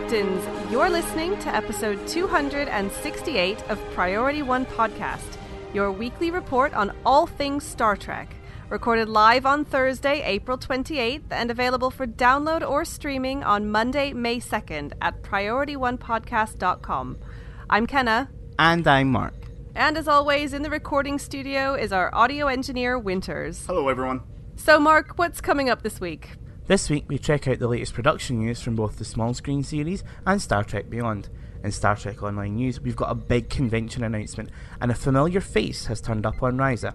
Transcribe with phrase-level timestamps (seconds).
[0.00, 0.72] Captains!
[0.72, 5.36] You're listening to episode 268 of Priority One Podcast,
[5.74, 8.34] your weekly report on all things Star Trek.
[8.70, 14.40] Recorded live on Thursday, April 28th, and available for download or streaming on Monday, May
[14.40, 17.18] 2nd at PriorityOnePodcast.com.
[17.68, 19.34] I'm Kenna, And I'm Mark.
[19.74, 23.66] and as always, in the recording studio is our audio engineer, Winters.
[23.66, 24.22] Hello, everyone.
[24.56, 26.30] So, Mark, what's coming up this week?
[26.70, 30.04] This week we check out the latest production news from both the small screen series
[30.24, 31.28] and Star Trek Beyond.
[31.64, 35.86] In Star Trek Online News, we've got a big convention announcement, and a familiar face
[35.86, 36.94] has turned up on Risa.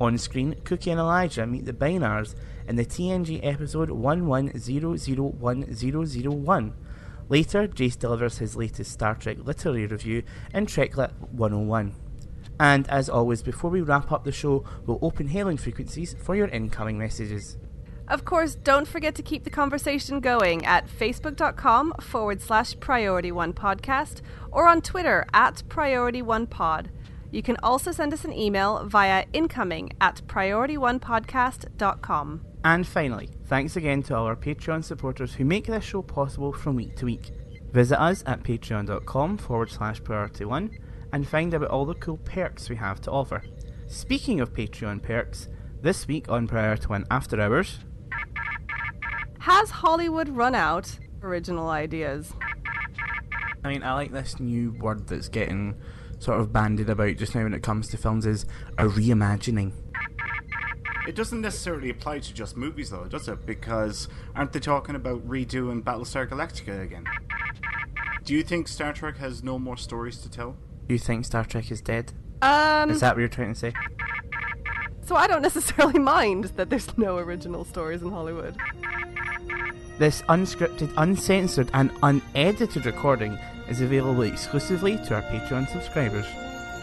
[0.00, 2.34] On screen, Cookie and Elijah meet the Bynars
[2.66, 6.72] in the TNG episode 11001001.
[7.28, 10.22] Later, Jace delivers his latest Star Trek literary review
[10.54, 11.94] in Treklit 101.
[12.58, 16.48] And as always, before we wrap up the show, we'll open hailing frequencies for your
[16.48, 17.58] incoming messages.
[18.08, 23.52] Of course, don't forget to keep the conversation going at facebook.com forward slash priority one
[23.52, 26.90] podcast or on Twitter at priority one pod.
[27.30, 32.42] You can also send us an email via incoming at priority one priorityonepodcast.com.
[32.64, 36.76] And finally, thanks again to all our Patreon supporters who make this show possible from
[36.76, 37.30] week to week.
[37.72, 40.70] Visit us at patreon.com forward slash priority one
[41.12, 43.42] and find out all the cool perks we have to offer.
[43.86, 45.48] Speaking of Patreon perks,
[45.80, 47.80] this week on Priority One After Hours,
[49.42, 52.32] Has Hollywood run out original ideas?
[53.64, 55.74] I mean, I like this new word that's getting
[56.20, 58.46] sort of bandied about just now when it comes to films is
[58.78, 59.72] a reimagining.
[61.08, 63.44] It doesn't necessarily apply to just movies, though, does it?
[63.44, 67.04] Because aren't they talking about redoing Battlestar Galactica again?
[68.22, 70.56] Do you think Star Trek has no more stories to tell?
[70.88, 72.12] You think Star Trek is dead?
[72.42, 73.72] Um, Is that what you're trying to say?
[75.04, 78.56] so I don't necessarily mind that there's no original stories in Hollywood.
[80.02, 86.26] This unscripted, uncensored, and unedited recording is available exclusively to our Patreon subscribers.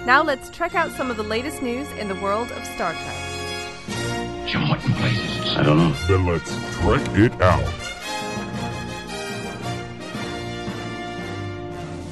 [0.05, 4.47] Now let's check out some of the latest news in the world of Star Trek.
[4.47, 5.57] Jim, what in blazes?
[5.57, 5.91] I don't know.
[6.07, 7.65] Then let's trek it out.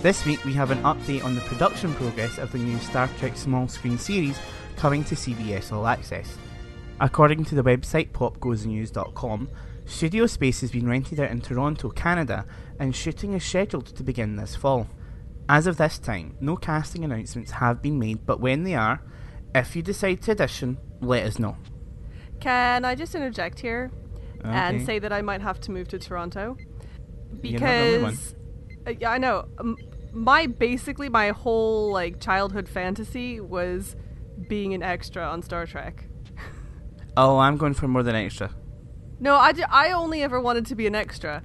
[0.03, 3.37] This week we have an update on the production progress of the new Star Trek
[3.37, 4.37] small screen series
[4.75, 6.37] coming to CBS All Access.
[6.99, 9.47] According to the website popgoesnews.com,
[9.87, 12.45] studio space has been rented out in Toronto, Canada,
[12.79, 14.87] and shooting is scheduled to begin this fall.
[15.49, 19.01] As of this time, no casting announcements have been made, but when they are,
[19.55, 21.57] if you decide to audition, let us know.
[22.39, 23.91] Can I just interject here
[24.43, 26.57] and say that I might have to move to Toronto?
[27.41, 28.11] You're not the only one.
[28.13, 28.35] Because
[28.87, 29.47] uh, yeah, I know.
[29.57, 29.77] Um,
[30.13, 33.95] my basically my whole like childhood fantasy was
[34.47, 36.05] being an extra on Star Trek.
[37.19, 38.51] Oh, I'm going for more than extra.
[39.19, 41.41] No, I, ju- I only ever wanted to be an extra.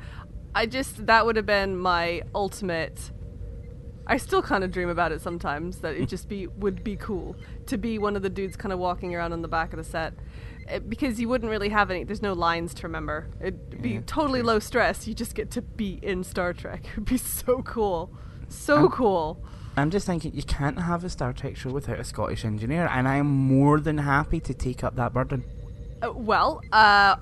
[0.54, 3.10] I just that would have been my ultimate.
[4.06, 7.36] I still kind of dream about it sometimes that it just be would be cool
[7.66, 9.84] to be one of the dudes kind of walking around on the back of the
[9.84, 10.12] set.
[10.70, 13.28] Uh, because you wouldn't really have any there's no lines to remember.
[13.40, 15.06] It'd be Yeah, totally low stress.
[15.08, 16.84] You just get to be in Star Trek.
[16.92, 18.12] It'd be so cool.
[18.48, 19.42] So cool.
[19.76, 23.08] I'm just thinking you can't have a Star Trek show without a Scottish engineer, and
[23.08, 25.44] I am more than happy to take up that burden.
[26.02, 27.16] Uh, well, uh,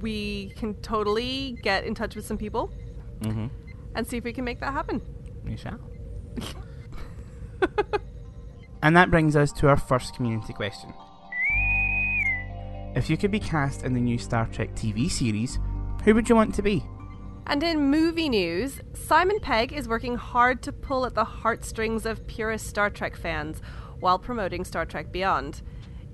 [0.00, 2.70] we can totally get in touch with some people
[3.20, 3.46] Mm-hmm.
[3.94, 5.00] and see if we can make that happen.
[5.42, 5.80] We shall.
[8.82, 10.92] and that brings us to our first community question.
[12.94, 15.58] If you could be cast in the new Star Trek TV series,
[16.04, 16.84] who would you want to be?
[17.46, 22.26] And in movie news, Simon Pegg is working hard to pull at the heartstrings of
[22.26, 23.62] purist Star Trek fans
[24.00, 25.62] while promoting Star Trek Beyond.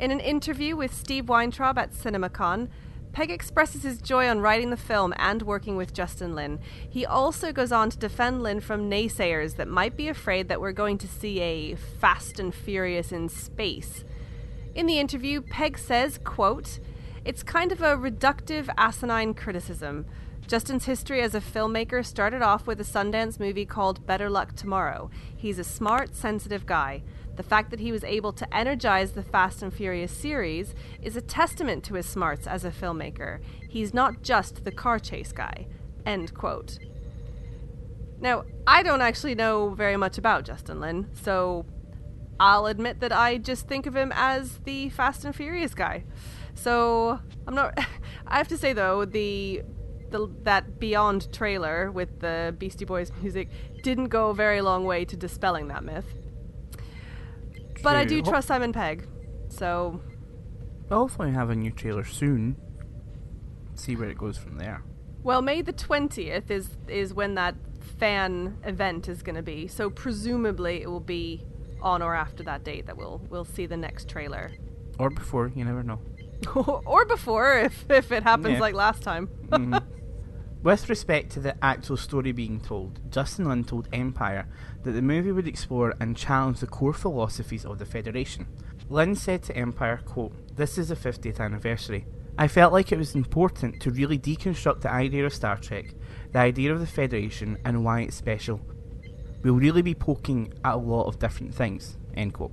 [0.03, 2.69] In an interview with Steve Weintraub at CinemaCon,
[3.13, 6.59] Pegg expresses his joy on writing the film and working with Justin Lin.
[6.91, 10.73] He also goes on to defend Lin from naysayers that might be afraid that we're
[10.73, 14.03] going to see a Fast and Furious in space.
[14.75, 16.81] In the interview, Pegg says, quote,
[17.25, 20.07] It's kind of a reductive, asinine criticism.
[20.49, 25.11] Justin's history as a filmmaker started off with a Sundance movie called Better Luck Tomorrow.
[25.37, 27.05] He's a smart, sensitive guy.
[27.37, 31.23] The fact that he was able to energize the Fast and Furious series is a
[31.23, 33.41] testament to his smarts as a filmmaker.
[33.69, 35.67] He's not just the car chase guy.
[36.05, 36.79] End quote.
[38.21, 41.67] Now, I don't actually know very much about Justin Lin, so
[42.39, 46.05] I'll admit that I just think of him as the Fast and Furious guy.
[46.55, 47.77] So I'm not.
[48.27, 49.63] I have to say though, the,
[50.11, 53.49] the that Beyond trailer with the Beastie Boys music
[53.83, 56.07] didn't go a very long way to dispelling that myth.
[57.83, 59.07] But I do trust Simon Pegg,
[59.49, 60.01] so
[60.89, 62.57] We'll hopefully have a new trailer soon.
[63.75, 64.83] See where it goes from there.
[65.23, 67.55] Well, May the twentieth is is when that
[67.99, 69.69] fan event is going to be.
[69.69, 71.45] So presumably it will be
[71.81, 74.53] on or after that date that we'll we'll see the next trailer,
[74.99, 76.01] Or before, you never know.
[76.87, 78.61] or before if if it happens Yeah.
[78.61, 79.29] like last time.
[79.49, 79.83] Mhm.
[80.63, 84.47] With respect to the actual story being told, Justin Lin told Empire
[84.85, 88.47] that the movie would explore and challenge the core philosophies of the Federation.
[88.89, 92.07] Lin said to Empire, quote, This is the 50th anniversary.
[92.39, 95.95] I felt like it was important to really deconstruct the idea of Star Trek,
[96.31, 98.61] the idea of the Federation, and why it's special.
[99.43, 101.99] We'll really be poking at a lot of different things.
[102.15, 102.53] End quote.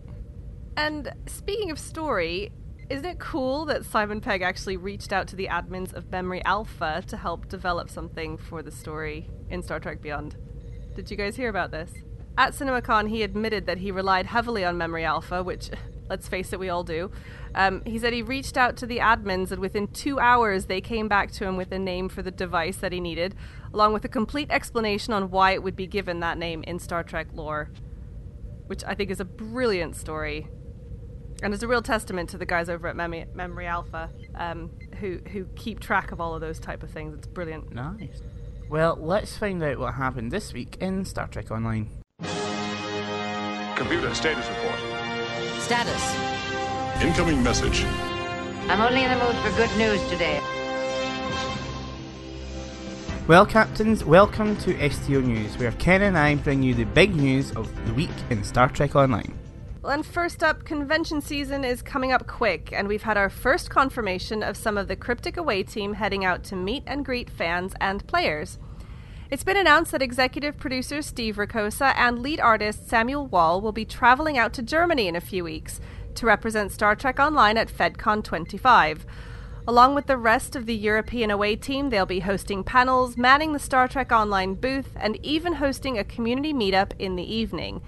[0.76, 2.52] And speaking of story,
[2.90, 7.04] isn't it cool that Simon Pegg actually reached out to the admins of Memory Alpha
[7.08, 10.36] to help develop something for the story in Star Trek Beyond?
[10.96, 11.92] Did you guys hear about this?
[12.36, 15.70] At CinemaCon, he admitted that he relied heavily on Memory Alpha, which,
[16.10, 17.12] let's face it, we all do.
[17.54, 21.08] Um, he said he reached out to the admins, and within two hours, they came
[21.08, 23.36] back to him with a name for the device that he needed,
[23.72, 27.04] along with a complete explanation on why it would be given that name in Star
[27.04, 27.70] Trek lore,
[28.66, 30.48] which I think is a brilliant story
[31.42, 34.70] and it's a real testament to the guys over at Memory, Memory Alpha um,
[35.00, 37.14] who who keep track of all of those type of things.
[37.14, 37.74] It's brilliant.
[37.74, 38.22] Nice.
[38.70, 41.90] Well, let's find out what happened this week in Star Trek Online.
[43.76, 44.80] Computer status report.
[45.62, 46.16] Status.
[47.02, 47.84] Incoming message.
[48.68, 50.42] I'm only in the mood for good news today.
[53.28, 57.52] Well, Captains, welcome to STO News, where Ken and I bring you the big news
[57.52, 59.39] of the week in Star Trek Online.
[59.82, 63.70] Well, and first up, convention season is coming up quick, and we've had our first
[63.70, 67.74] confirmation of some of the Cryptic Away team heading out to meet and greet fans
[67.80, 68.60] and players.
[69.32, 73.86] It's been announced that executive producer Steve Ricossa and lead artist Samuel Wall will be
[73.86, 75.80] traveling out to Germany in a few weeks
[76.16, 79.06] to represent Star Trek Online at FedCon 25.
[79.66, 83.60] Along with the rest of the European away team, they'll be hosting panels, manning the
[83.60, 87.82] Star Trek Online booth, and even hosting a community meetup in the evening.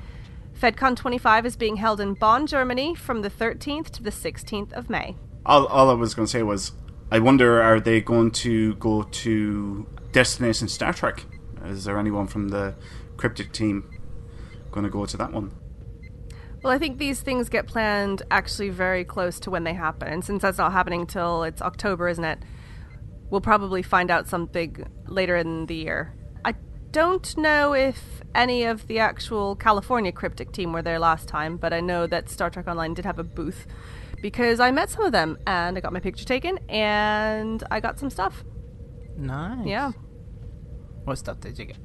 [0.62, 4.92] FedCon 25 is being held in Bonn, Germany from the 13th to the 16th of
[4.92, 5.16] May.
[5.44, 6.74] All, all I was going to say was,
[7.10, 11.26] I wonder, are they going to go to Destination Star Trek?
[11.66, 12.76] Is there anyone from the
[13.18, 13.90] Cryptic team
[14.72, 15.52] going to go to that one?
[16.62, 20.10] Well, I think these things get planned actually very close to when they happen.
[20.10, 22.38] And since that's not happening till it's October, isn't it?
[23.32, 26.14] We'll probably find out something later in the year.
[26.92, 31.72] Don't know if any of the actual California Cryptic team were there last time, but
[31.72, 33.66] I know that Star Trek Online did have a booth
[34.22, 37.98] because I met some of them and I got my picture taken and I got
[37.98, 38.44] some stuff.
[39.18, 39.66] Nice.
[39.66, 39.92] Yeah.
[41.06, 41.78] What stuff did you get?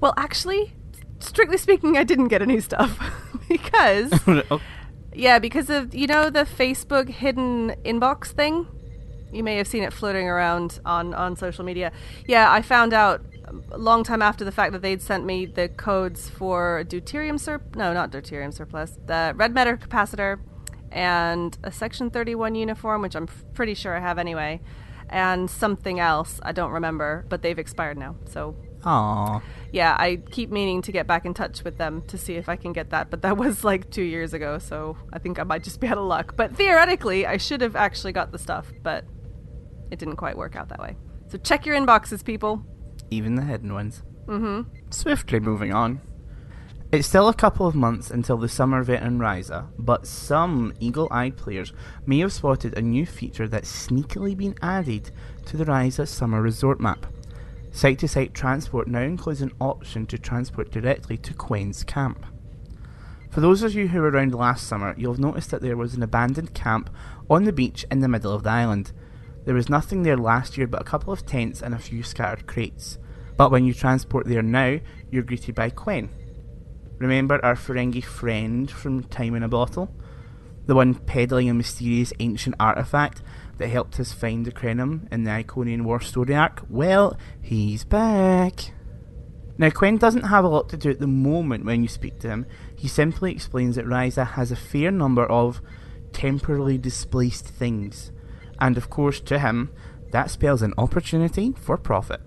[0.00, 0.72] Well, actually,
[1.20, 2.98] strictly speaking, I didn't get any stuff
[3.48, 4.12] because
[4.50, 4.60] Oh,
[5.12, 8.66] Yeah, because of you know the Facebook hidden inbox thing.
[9.32, 11.92] You may have seen it floating around on on social media.
[12.26, 13.22] Yeah, I found out
[13.70, 17.60] a long time after the fact that they'd sent me the codes for deuterium sur
[17.74, 20.40] no, not deuterium surplus, the red matter capacitor,
[20.90, 24.60] and a Section 31 uniform, which I'm f- pretty sure I have anyway,
[25.10, 28.16] and something else I don't remember, but they've expired now.
[28.26, 29.40] So Aw.
[29.72, 32.56] yeah, I keep meaning to get back in touch with them to see if I
[32.56, 35.64] can get that, but that was like two years ago, so I think I might
[35.64, 36.36] just be out of luck.
[36.36, 39.04] But theoretically, I should have actually got the stuff, but
[39.90, 40.96] it didn't quite work out that way.
[41.28, 42.64] So check your inboxes, people.
[43.14, 44.02] Even the hidden ones.
[44.26, 44.62] Mm-hmm.
[44.90, 46.00] Swiftly moving on.
[46.90, 51.36] It's still a couple of months until the summer veteran Risa, but some eagle eyed
[51.36, 51.72] players
[52.06, 55.12] may have spotted a new feature that's sneakily been added
[55.46, 57.06] to the Risa summer resort map.
[57.70, 62.26] Site to site transport now includes an option to transport directly to Quen's camp.
[63.30, 65.94] For those of you who were around last summer, you'll have noticed that there was
[65.94, 66.90] an abandoned camp
[67.30, 68.90] on the beach in the middle of the island.
[69.44, 72.46] There was nothing there last year but a couple of tents and a few scattered
[72.46, 72.98] crates.
[73.36, 74.78] But when you transport there now,
[75.10, 76.08] you're greeted by Quen.
[76.98, 79.92] Remember our Ferengi friend from Time in a Bottle?
[80.66, 83.22] The one peddling a mysterious ancient artifact
[83.58, 86.62] that helped us find the Krenim in the Iconian War story arc?
[86.68, 88.72] Well, he's back.
[89.58, 92.28] Now, Quinn doesn't have a lot to do at the moment when you speak to
[92.28, 92.46] him.
[92.76, 95.60] He simply explains that Risa has a fair number of
[96.12, 98.10] temporarily displaced things.
[98.60, 99.70] And of course, to him,
[100.12, 102.20] that spells an opportunity for profit.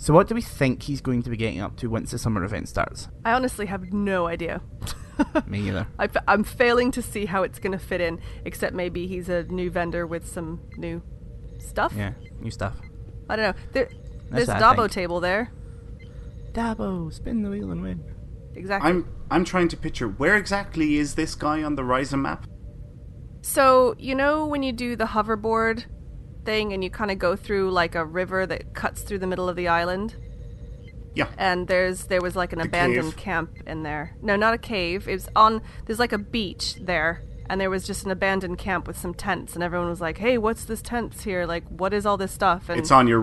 [0.00, 2.42] So, what do we think he's going to be getting up to once the summer
[2.42, 3.08] event starts?
[3.22, 4.62] I honestly have no idea.
[5.46, 5.86] Me either.
[5.98, 9.28] I f- I'm failing to see how it's going to fit in, except maybe he's
[9.28, 11.02] a new vendor with some new
[11.58, 11.92] stuff.
[11.94, 12.76] Yeah, new stuff.
[13.28, 13.62] I don't know.
[13.72, 13.90] There,
[14.30, 14.92] there's a Dabo think.
[14.92, 15.52] table there.
[16.52, 18.02] Dabo, spin the wheel and win.
[18.54, 18.88] Exactly.
[18.88, 22.46] I'm I'm trying to picture where exactly is this guy on the Risan map?
[23.42, 25.84] So, you know when you do the hoverboard
[26.50, 29.48] thing and you kind of go through like a river that cuts through the middle
[29.48, 30.14] of the island?
[31.14, 31.28] Yeah.
[31.38, 33.24] And there's there was like an The abandoned cave.
[33.24, 34.16] camp in there.
[34.22, 35.08] No, not a cave.
[35.08, 38.86] It was on there's like a beach there and there was just an abandoned camp
[38.86, 41.46] with some tents and everyone was like, "Hey, what's this tents here?
[41.46, 43.22] Like what is all this stuff?" And It's on your.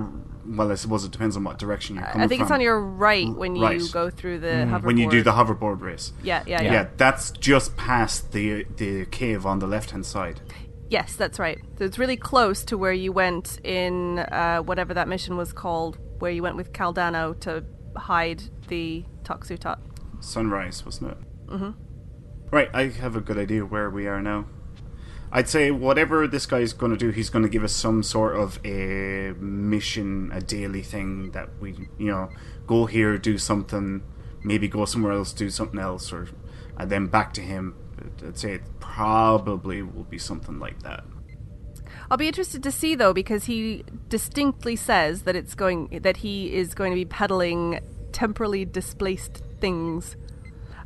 [0.50, 2.79] Well, I suppose it depends on what direction you're coming I think it's on your
[2.79, 3.81] right when you Right.
[3.91, 4.84] go through the hoverboard.
[4.84, 6.13] when you do the hoverboard race.
[6.24, 6.72] Yeah, yeah, Yeah.
[6.74, 6.86] yeah.
[6.96, 10.39] that's just past the the cave on the left hand side.
[10.89, 11.60] Yes, that's right.
[11.77, 15.98] So it's really close to where you went in uh, whatever that mission was called,
[16.20, 17.63] where you went with Kal Dano to
[17.96, 19.79] hide the Tox Uthat.
[20.20, 21.17] Sunrise, wasn't it?
[21.48, 21.72] Mm-hmm.
[22.50, 24.48] Right, I have a good idea where we are now.
[25.29, 28.38] I'd say whatever this guy's going to do, he's going to give us some sort
[28.38, 32.29] of a mission, a daily thing that we, you know,
[32.65, 34.03] go here, do something,
[34.41, 36.29] maybe go somewhere else, do something else, or
[36.77, 37.75] and then back to him.
[38.25, 41.04] I'd say it probably will be something like that.
[42.10, 46.54] I'll be interested to see though, because he distinctly says that it's going that he
[46.54, 47.80] is going to be peddling
[48.12, 50.16] temporally displaced things.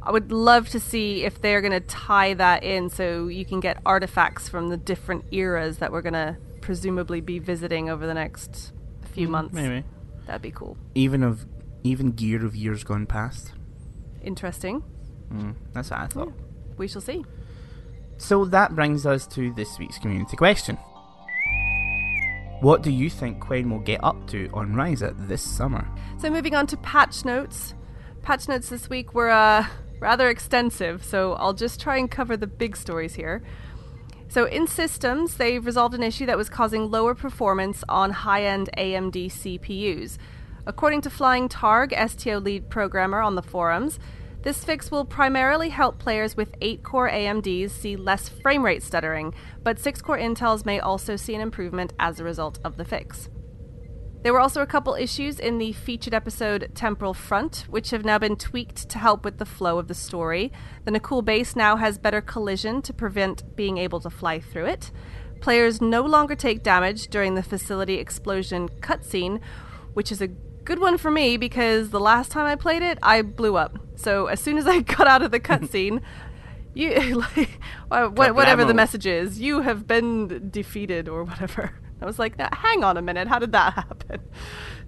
[0.04, 3.60] I would love to see if they're going to tie that in so you can
[3.60, 8.16] get artifacts from the different eras that we're going to presumably be visiting over the
[8.16, 8.72] next
[9.12, 9.54] few months.
[9.54, 9.84] Maybe.
[10.26, 10.78] That'd be cool.
[10.96, 11.46] Even of
[11.84, 13.54] even gear of years gone past.
[14.24, 14.84] Interesting.
[15.32, 16.34] Mm, that's what I thought.
[16.82, 17.24] We shall see.
[18.18, 20.78] So that brings us to this week's community question.
[22.62, 25.88] What do you think Quinn will get up to on Risa this summer?
[26.18, 27.76] So moving on to patch notes.
[28.24, 29.68] Patch notes this week were uh,
[30.00, 33.44] rather extensive, so I'll just try and cover the big stories here.
[34.28, 39.28] So in systems, they've resolved an issue that was causing lower performance on high-end AMD
[39.28, 40.18] CPUs.
[40.66, 44.00] According to Flying Targ, STO lead programmer on the forums,
[44.44, 49.34] this fix will primarily help players with 8-core AMDs see less frame rate stuttering,
[49.64, 53.30] but 6-core Intels may also see an improvement as a result of the fix.
[54.24, 58.20] There were also a couple issues in the featured episode Temporal Front, which have now
[58.20, 60.52] been tweaked to help with the flow of the story.
[60.86, 64.92] The Na'kuhl base now has better collision to prevent being able to fly through it.
[65.40, 69.42] Players no longer take damage during the facility explosion cutscene,
[69.94, 70.30] which is a
[70.72, 73.78] good one for me because the last time I played it, I blew up.
[73.98, 76.02] So as soon as I got out of the cutscene,
[76.74, 77.60] you like
[77.90, 81.74] wha- wha- whatever the message is, you have been defeated or whatever.
[82.02, 84.22] I was like, "Uh, hang on a minute, how did that happen?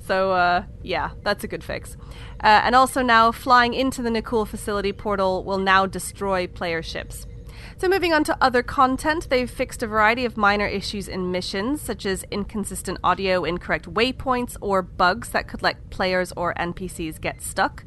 [0.08, 1.98] So uh, yeah, that's a good fix.
[2.42, 7.28] Uh, and also now, flying into the Na'kuhl facility portal will now destroy player ships.
[7.78, 11.82] So moving on to other content, they've fixed a variety of minor issues in missions,
[11.82, 17.42] such as inconsistent audio, incorrect waypoints, or bugs that could let players or NPCs get
[17.42, 17.84] stuck.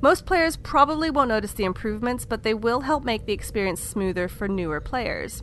[0.00, 4.28] Most players probably won't notice the improvements, but they will help make the experience smoother
[4.28, 5.42] for newer players.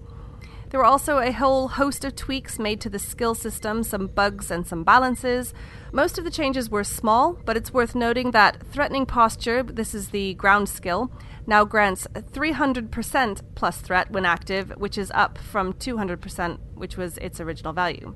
[0.69, 4.49] There were also a whole host of tweaks made to the skill system, some bugs
[4.49, 5.53] and some balances.
[5.91, 10.09] Most of the changes were small, but it's worth noting that threatening posture, this is
[10.09, 11.11] the ground skill,
[11.45, 17.39] now grants 300% plus threat when active, which is up from 200%, which was its
[17.39, 18.15] original value.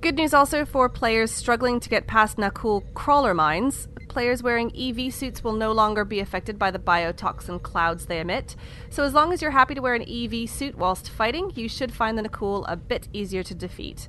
[0.00, 3.88] Good news also for players struggling to get past Na'kuhl crawler mines.
[4.08, 8.56] Players wearing EV suits will no longer be affected by the biotoxin clouds they emit.
[8.88, 11.92] So, as long as you're happy to wear an EV suit whilst fighting, you should
[11.92, 14.08] find the Na'kuhl a bit easier to defeat.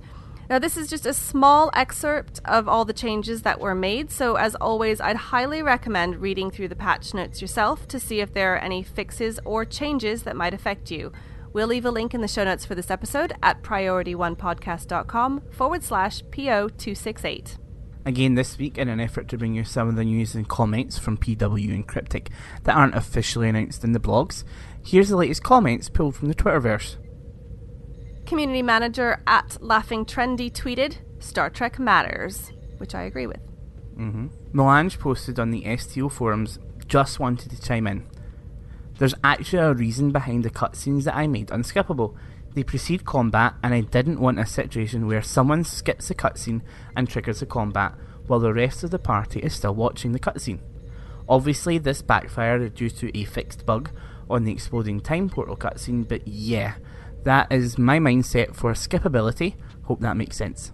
[0.49, 4.35] Now, this is just a small excerpt of all the changes that were made, so
[4.35, 8.53] as always, I'd highly recommend reading through the patch notes yourself to see if there
[8.55, 11.11] are any fixes or changes that might affect you.
[11.51, 16.23] We'll leave a link in the show notes for this episode at priorityonepodcast.com forward slash
[16.23, 17.57] PO268.
[18.05, 20.97] Again, this week, in an effort to bring you some of the news and comments
[20.97, 22.29] from PW and Cryptic
[22.63, 24.45] that aren't officially announced in the blogs,
[24.81, 26.95] here's the latest comments pulled from the Twitterverse.
[28.27, 33.39] Community manager at Laughing Trendy tweeted, Star Trek matters, which I agree with.
[33.97, 34.27] Mm-hmm.
[34.51, 38.05] Melange posted on the STO forums, just wanted to chime in.
[38.97, 42.17] There's actually a reason behind the cutscenes that I made unskippable.
[42.53, 46.63] They precede combat, and I didn't want a situation where someone skips a cutscene
[46.97, 47.93] and triggers the combat,
[48.25, 50.59] while the rest of the party is still watching the cutscene.
[51.29, 53.89] Obviously, this backfired due to a fixed bug
[54.29, 56.73] on the exploding time portal cutscene, but yeah,
[57.27, 59.55] that is my mindset for skippability.
[59.83, 60.71] Hope that makes sense.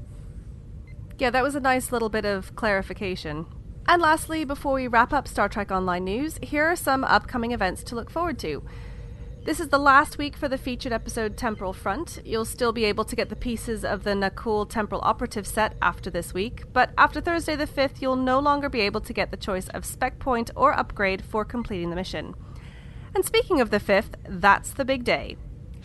[1.17, 3.45] Yeah, that was a nice little bit of clarification.
[3.87, 7.83] And lastly, before we wrap up Star Trek Online news, here are some upcoming events
[7.85, 8.63] to look forward to.
[9.45, 12.21] This is the last week for the featured episode Temporal Front.
[12.23, 16.09] You'll still be able to get the pieces of the Na'kuhl Temporal Operative set after
[16.09, 19.37] this week, but after Thursday the 5th, you'll no longer be able to get the
[19.37, 22.35] choice of spec point or upgrade for completing the mission.
[23.13, 25.35] And speaking of the 5th, that's the big day.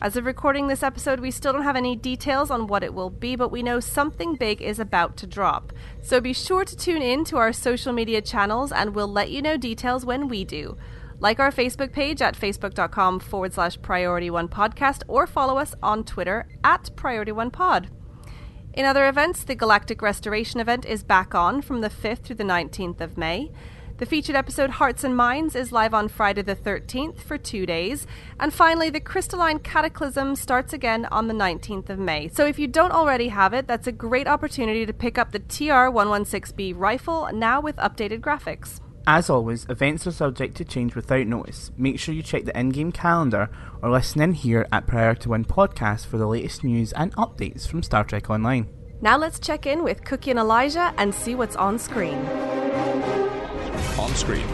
[0.01, 3.11] As of recording this episode, we still don't have any details on what it will
[3.11, 5.73] be, but we know something big is about to drop.
[6.01, 9.43] So be sure to tune in to our social media channels and we'll let you
[9.43, 10.77] know details when we do.
[11.19, 16.05] Like our Facebook page at facebook.com forward slash priority one podcast or follow us on
[16.05, 17.89] Twitter at priority one pod.
[18.75, 22.45] In other events, the Galactic Restoration event is back on from the 5th through the
[22.45, 23.51] 19th of May.
[23.99, 28.07] The featured episode Hearts and Minds is live on Friday the 13th for two days.
[28.39, 32.29] And finally, the Crystalline Cataclysm starts again on the 19th of May.
[32.29, 35.41] So if you don't already have it, that's a great opportunity to pick up the
[35.41, 38.79] TR 116B rifle now with updated graphics.
[39.05, 41.73] As always, events are subject to change without notice.
[41.77, 43.51] Make sure you check the in game calendar
[43.83, 47.83] or listen in here at Priority One Podcast for the latest news and updates from
[47.83, 48.69] Star Trek Online.
[49.01, 53.28] Now let's check in with Cookie and Elijah and see what's on screen.
[53.99, 54.47] On screen.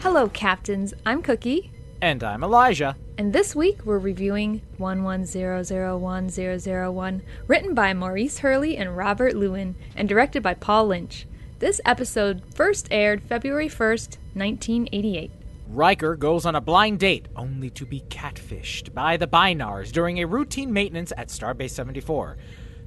[0.00, 0.92] Hello, Captains.
[1.06, 1.70] I'm Cookie.
[2.02, 2.96] And I'm Elijah.
[3.16, 10.42] And this week we're reviewing 110010001, written by Maurice Hurley and Robert Lewin, and directed
[10.42, 11.28] by Paul Lynch.
[11.60, 15.30] This episode first aired February 1st, 1988.
[15.68, 20.26] Riker goes on a blind date, only to be catfished by the Bynars during a
[20.26, 22.36] routine maintenance at Starbase 74.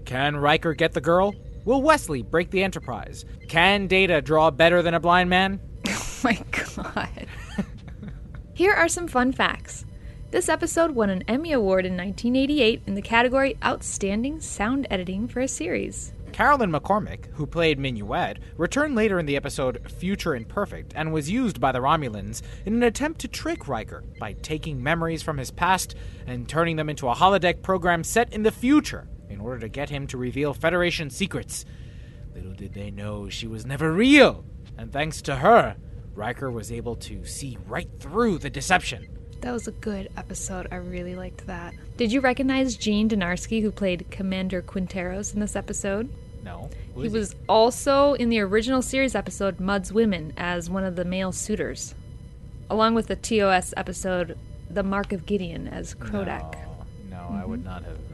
[0.04, 1.34] Can Riker get the girl?
[1.66, 3.24] Will Wesley break the Enterprise?
[3.48, 5.60] Can Data draw better than a blind man?
[6.26, 7.28] Oh my god.
[8.54, 9.84] Here are some fun facts.
[10.32, 15.42] This episode won an Emmy Award in 1988 in the category Outstanding Sound Editing for
[15.42, 16.14] a Series.
[16.32, 21.60] Carolyn McCormick, who played Minuet, returned later in the episode Future Imperfect and was used
[21.60, 25.96] by the Romulans in an attempt to trick Riker by taking memories from his past
[26.26, 29.90] and turning them into a holodeck program set in the future in order to get
[29.90, 31.66] him to reveal Federation secrets.
[32.34, 34.46] Little did they know she was never real,
[34.78, 35.76] and thanks to her,
[36.16, 39.08] Riker was able to see right through the deception.
[39.42, 40.68] That was a good episode.
[40.72, 41.74] I really liked that.
[41.98, 46.10] Did you recognize Gene Dynarski, who played Commander Quinteros in this episode?
[46.44, 46.70] No.
[46.96, 51.06] Who He was also in the original series episode Mudd's Women as one of the
[51.06, 51.94] male suitors,
[52.70, 54.38] along with the TOS episode
[54.70, 56.54] The Mark of Gideon as Krodak.
[57.10, 57.70] No, no I would mm-hmm.
[57.70, 58.13] not have.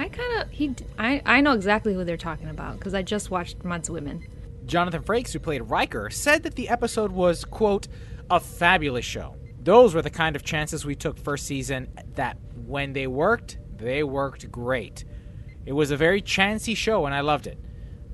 [0.00, 3.30] I kind of he I I know exactly who they're talking about because I just
[3.30, 4.26] watched Mudd's Women.
[4.64, 7.86] Jonathan Frakes, who played Riker, said that the episode was, quote,
[8.30, 9.36] a fabulous show.
[9.62, 14.02] Those were the kind of chances we took first season that when they worked, they
[14.02, 15.04] worked great.
[15.66, 17.58] It was a very chancy show and I loved it.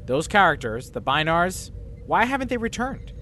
[0.06, 1.70] Those characters, the Bynars,
[2.04, 3.12] why haven't they returned?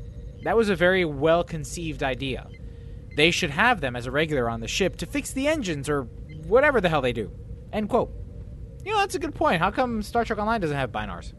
[0.42, 2.48] That was a very well conceived idea.
[3.14, 6.04] They should have them as a regular on the ship to fix the engines or
[6.46, 7.30] whatever the hell they do.
[7.70, 8.23] End quote.
[8.84, 9.60] You know, that's a good point.
[9.60, 11.32] How come Star Trek Online doesn't have Bynars?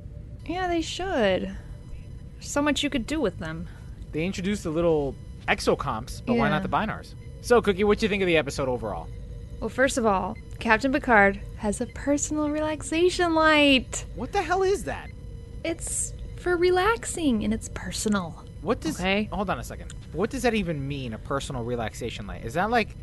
[0.45, 1.43] Yeah, they should.
[1.43, 3.67] There's so much you could do with them.
[4.11, 5.15] They introduced the little
[5.47, 7.13] exocomps, but why not the Bynars?
[7.41, 9.07] So, Cookie, what do you think of the episode overall?
[9.59, 14.05] Well, first of all, Captain Picard has a personal relaxation light.
[14.15, 15.09] What the hell is that?
[15.63, 18.43] It's for relaxing and it's personal.
[18.61, 19.29] What does Okay.
[19.31, 19.93] hold on a second?
[20.13, 21.13] What does that even mean?
[21.13, 22.43] A personal relaxation light?
[22.43, 22.95] Is that like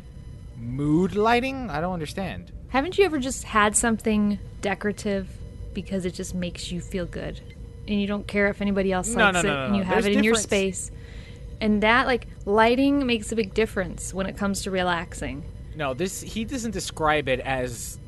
[0.57, 1.69] mood lighting?
[1.69, 2.51] I don't understand.
[2.73, 5.29] Haven't you ever just had something decorative
[5.75, 7.39] because it just makes you feel good?
[7.87, 9.83] And you don't care if anybody else No, likes no, it no, no, and you
[9.83, 10.89] have There's it in your space.
[11.61, 15.43] And that like lighting makes a big difference when it comes to relaxing.
[15.75, 17.99] No, this he doesn't describe it as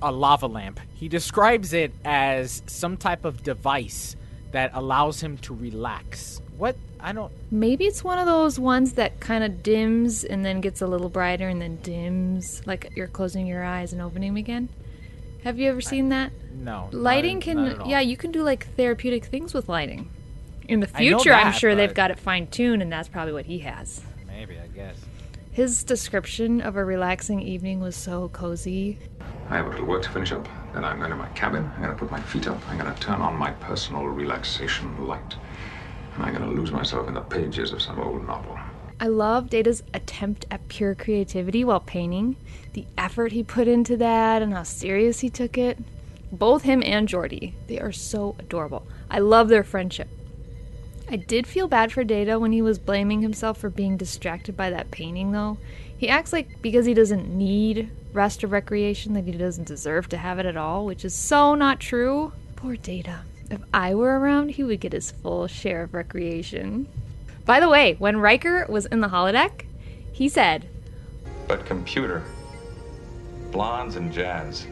[0.00, 0.78] a lava lamp.
[0.94, 4.14] He describes it as some type of device
[4.52, 6.40] that allows him to relax.
[6.62, 6.76] What?
[7.00, 7.32] I don't.
[7.50, 11.08] Maybe it's one of those ones that kind of dims and then gets a little
[11.08, 14.68] brighter and then dims like you're closing your eyes and opening them again.
[15.42, 16.30] Have you ever seen that?
[16.54, 16.88] No.
[16.92, 17.88] Lighting at- can not at all.
[17.88, 20.08] yeah, you can do like therapeutic things with lighting.
[20.68, 23.32] In the I know future, I'm sure they've got it fine tuned and that's probably
[23.32, 24.00] what he has.
[24.28, 24.94] Maybe I guess.
[25.50, 29.00] His description of a relaxing evening was so cozy.
[29.50, 30.48] I have a little work to finish up.
[30.74, 31.68] Then I'm going to my cabin.
[31.74, 32.60] I'm going to put my feet up.
[32.68, 35.34] I'm going to turn on my personal relaxation light.
[36.14, 38.58] And I'm going to lose myself in the pages of some old novel.
[39.00, 42.36] I love Data's attempt at pure creativity while painting,
[42.72, 45.78] the effort he put into that, and how serious he took it.
[46.32, 47.52] both him and Geordi.
[47.68, 48.86] They are so adorable.
[49.10, 50.08] I love their friendship.
[51.10, 54.70] I did feel bad for Data when he was blaming himself for being distracted by
[54.70, 55.58] that painting, though.
[55.96, 60.16] He acts like because he doesn't need rest or recreation, that he doesn't deserve to
[60.16, 62.32] have it at all, which is so not true.
[62.56, 63.20] Poor Data.
[63.52, 66.88] If I were around, he would get his full share of recreation.
[67.44, 69.66] By the way, when Riker was in the holodeck,
[70.10, 70.66] he said,
[71.46, 72.22] But computer,
[73.50, 74.66] blondes and jazz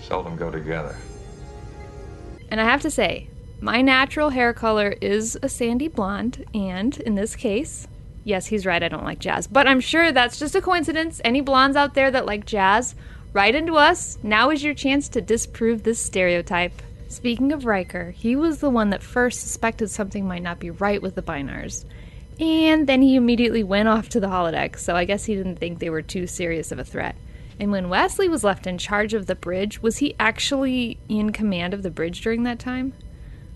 [0.00, 0.96] seldom go together.
[2.50, 3.28] and I have to say,
[3.60, 7.88] my natural hair color is a sandy blonde, and in this case,
[8.24, 9.46] yes, he's right, I don't like jazz.
[9.46, 11.20] But I'm sure that's just a coincidence.
[11.24, 12.94] Any blondes out there that like jazz,
[13.34, 14.16] write into us.
[14.22, 16.80] Now is your chance to disprove this stereotype.
[17.08, 21.00] Speaking of Riker, he was the one that first suspected something might not be right
[21.00, 21.86] with the Bynars.
[22.38, 25.78] And then he immediately went off to the holodeck, so I guess he didn't think
[25.78, 27.16] they were too serious of a threat.
[27.58, 31.72] And when Wesley was left in charge of the bridge, was he actually in command
[31.72, 32.92] of the bridge during that time?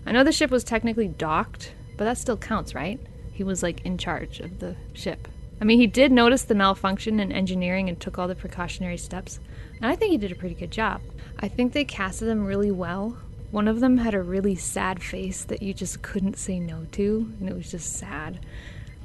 [0.05, 2.99] I know the ship was technically docked, but that still counts, right?
[3.31, 5.27] He was like in charge of the ship.
[5.61, 9.39] I mean, he did notice the malfunction in engineering and took all the precautionary steps,
[9.75, 11.01] and I think he did a pretty good job.
[11.39, 13.15] I think they casted them really well.
[13.53, 17.31] One of them had a really sad face that you just couldn't say no to,
[17.39, 18.43] and it was just sad.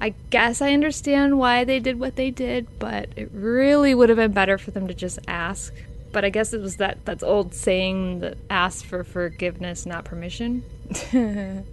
[0.00, 4.16] I guess I understand why they did what they did, but it really would have
[4.16, 5.74] been better for them to just ask.
[6.12, 10.64] But I guess it was that that's old saying that ask for forgiveness, not permission.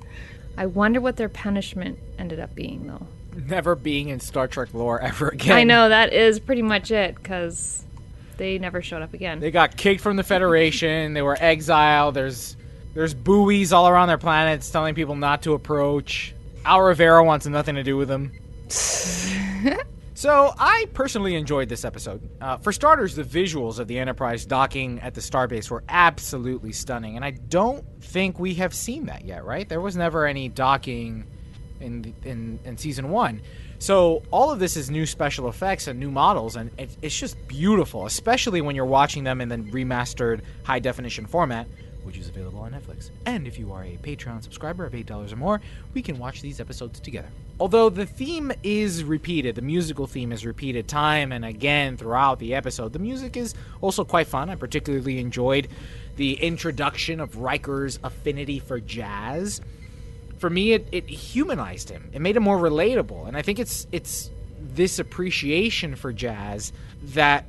[0.57, 3.07] I wonder what their punishment ended up being, though.
[3.47, 5.55] Never being in Star Trek lore ever again.
[5.55, 7.85] I know that is pretty much it, because
[8.35, 9.39] they never showed up again.
[9.39, 11.13] They got kicked from the Federation.
[11.13, 12.15] they were exiled.
[12.15, 12.57] There's
[12.95, 16.33] there's buoys all around their planets telling people not to approach.
[16.63, 18.31] Al Rivera wants nothing to do with them.
[20.15, 22.27] so I personally enjoyed this episode.
[22.41, 27.17] Uh, for starters, the visuals of the Enterprise docking at the starbase were absolutely stunning,
[27.17, 29.45] and I don't think we have seen that yet.
[29.45, 29.67] Right?
[29.67, 31.27] There was never any docking
[31.81, 33.41] in in, in season one.
[33.77, 37.35] So all of this is new special effects and new models, and it, it's just
[37.47, 41.67] beautiful, especially when you're watching them in the remastered high definition format,
[42.05, 43.09] which is available on Netflix.
[43.25, 45.61] And if you are a Patreon subscriber of eight dollars or more,
[45.93, 47.27] we can watch these episodes together.
[47.59, 52.53] Although the theme is repeated, the musical theme is repeated time and again throughout the
[52.53, 52.93] episode.
[52.93, 54.49] The music is also quite fun.
[54.49, 55.67] I particularly enjoyed
[56.15, 59.61] the introduction of Riker's affinity for jazz
[60.37, 63.87] for me it, it humanized him it made him more relatable and i think it's
[63.91, 67.45] it's this appreciation for jazz that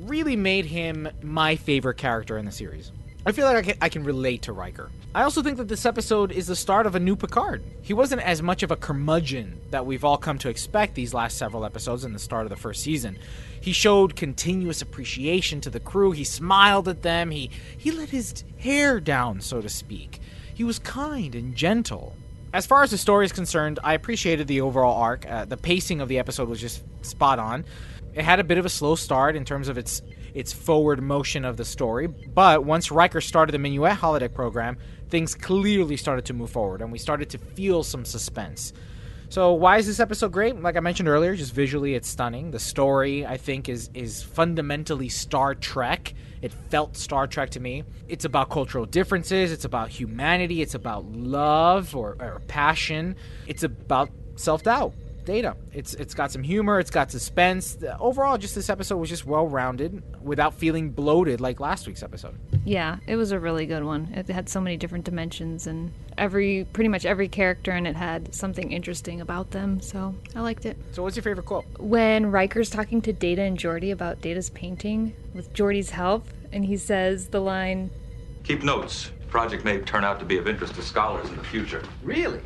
[0.00, 2.92] really made him my favorite character in the series
[3.26, 4.90] i feel like i can, I can relate to Riker.
[5.14, 8.22] i also think that this episode is the start of a new picard he wasn't
[8.22, 12.04] as much of a curmudgeon that we've all come to expect these last several episodes
[12.04, 13.18] in the start of the first season
[13.60, 18.44] he showed continuous appreciation to the crew he smiled at them he he let his
[18.58, 20.20] hair down so to speak
[20.54, 22.16] he was kind and gentle
[22.54, 25.28] as far as the story is concerned, I appreciated the overall arc.
[25.28, 27.64] Uh, the pacing of the episode was just spot on.
[28.14, 30.02] It had a bit of a slow start in terms of its
[30.34, 34.76] its forward motion of the story, but once Riker started the Minuet holodeck program,
[35.08, 38.72] things clearly started to move forward, and we started to feel some suspense.
[39.28, 40.60] So why is this episode great?
[40.60, 42.50] Like I mentioned earlier, just visually it's stunning.
[42.50, 46.14] The story I think is is fundamentally Star Trek.
[46.42, 47.84] It felt Star Trek to me.
[48.06, 53.16] It's about cultural differences, it's about humanity, it's about love or, or passion.
[53.46, 54.94] It's about self-doubt.
[55.24, 55.56] Data.
[55.72, 57.76] It's it's got some humor, it's got suspense.
[57.98, 62.38] Overall just this episode was just well-rounded without feeling bloated like last week's episode.
[62.64, 64.12] Yeah, it was a really good one.
[64.14, 68.34] It had so many different dimensions, and every pretty much every character in it had
[68.34, 69.80] something interesting about them.
[69.80, 70.76] So I liked it.
[70.92, 71.64] So what's your favorite quote?
[71.78, 76.76] When Riker's talking to Data and Geordi about Data's painting with Geordi's help, and he
[76.76, 77.90] says the line,
[78.44, 79.10] Keep notes.
[79.28, 81.82] Project may turn out to be of interest to scholars in the future.
[82.02, 82.40] Really?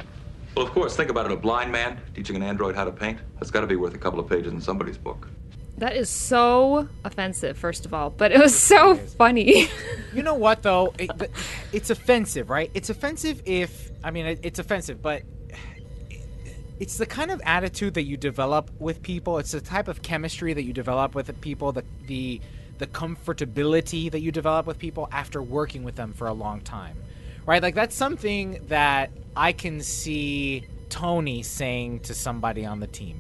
[0.59, 1.31] Well, of course, think about it.
[1.31, 3.21] A blind man teaching an android how to paint?
[3.35, 5.29] That's got to be worth a couple of pages in somebody's book.
[5.77, 9.69] "That is so offensive." First of all, but it was so funny.
[10.13, 10.95] You know what though?
[10.99, 11.11] It,
[11.71, 12.73] it's offensive, right?
[12.75, 15.23] It's offensive if I mean it, it's offensive, but
[16.81, 19.39] it's the kind of attitude that you develop with people.
[19.39, 21.71] It's the type of chemistry that you develop with people.
[21.71, 22.41] The the
[22.79, 26.97] the comfortability that you develop with people after working with them for a long time,
[27.49, 27.63] right?
[27.63, 33.19] Like that's something that I can see Tony saying to somebody on the team.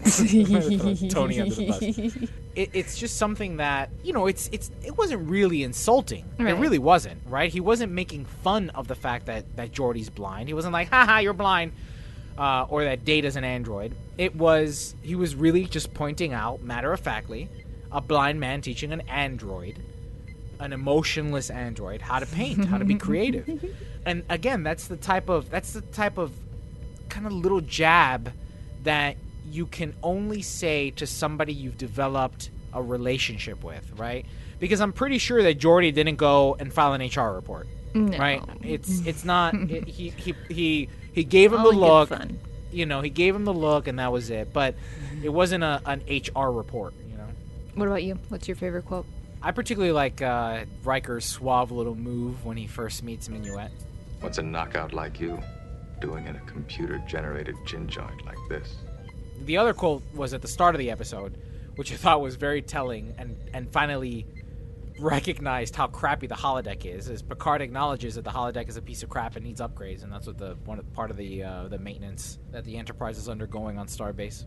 [1.10, 2.28] Tony under the bus.
[2.56, 4.26] It, it's just something that you know.
[4.26, 6.24] It's it's it wasn't really insulting.
[6.38, 7.52] It really wasn't, right?
[7.52, 10.48] He wasn't making fun of the fact that that Geordi's blind.
[10.48, 11.72] He wasn't like, "Haha, you're blind,"
[12.38, 13.94] uh, or that Data's an android.
[14.18, 17.48] It was he was really just pointing out, matter of factly,
[17.92, 19.78] a blind man teaching an android
[20.60, 23.48] an emotionless android how to paint, how to be creative.
[24.06, 26.32] and again, that's the type of that's the type of
[27.08, 28.32] kind of little jab
[28.84, 29.16] that
[29.50, 34.24] you can only say to somebody you've developed a relationship with, right?
[34.60, 38.16] Because I'm pretty sure that Geordi didn't go and file an HR report, No.
[38.18, 38.42] right?
[38.62, 42.12] It's it's not it, he he he he gave him the oh, look.
[42.70, 44.52] You know, he gave him the look, and that was it.
[44.52, 44.76] But
[45.24, 46.94] it wasn't a, an HR report.
[47.10, 47.26] You know.
[47.74, 48.16] What about you?
[48.28, 49.06] What's your favorite quote?
[49.42, 53.70] I particularly like uh, Riker's suave little move when he first meets Minuet.
[54.20, 55.40] What's a knockout like you
[56.00, 58.76] doing in a computer generated gin joint like this?
[59.44, 61.38] The other quote was at the start of the episode,
[61.76, 64.26] which I thought was very telling and, and finally
[65.02, 67.08] recognized how crappy the holodeck is.
[67.08, 70.12] As Picard acknowledges that the holodeck is a piece of crap and needs upgrades, and
[70.12, 73.78] that's what the one part of the uh, the maintenance that the Enterprise is undergoing
[73.78, 74.44] on Starbase.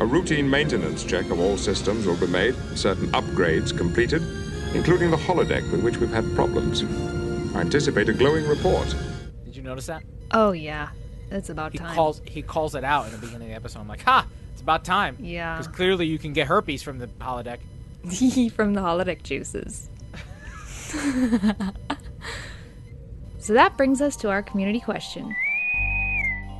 [0.00, 4.22] A routine maintenance check of all systems will be made, certain upgrades completed,
[4.74, 6.82] including the holodeck with which we've had problems.
[7.54, 8.94] I anticipate a glowing report.
[9.44, 10.02] Did you notice that?
[10.32, 10.90] Oh yeah,
[11.30, 11.94] it's about He time.
[11.94, 13.80] calls he calls it out in the beginning of the episode.
[13.80, 14.26] I'm like, ha!
[14.52, 15.16] It's about time.
[15.20, 15.56] Yeah.
[15.56, 17.58] Because clearly you can get herpes from the holodeck.
[18.02, 19.88] From the holodeck juices.
[23.38, 25.36] so that brings us to our community question.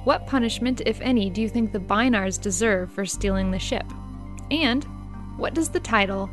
[0.05, 3.85] What punishment, if any, do you think the Bynars deserve for stealing the ship?
[4.51, 4.85] And
[5.37, 6.31] what does the title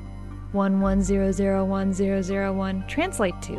[0.54, 3.56] 11001001 translate to?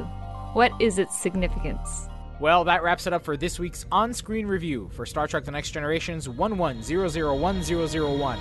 [0.54, 2.08] What is its significance?
[2.40, 5.70] Well, that wraps it up for this week's on-screen review for Star Trek: The Next
[5.70, 8.38] Generation's 11001001.